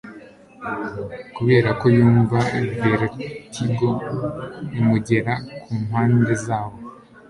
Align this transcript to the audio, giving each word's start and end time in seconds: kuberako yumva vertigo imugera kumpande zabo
kuberako 1.35 1.85
yumva 1.97 2.37
vertigo 2.81 3.89
imugera 4.79 5.33
kumpande 5.63 6.33
zabo 6.45 6.77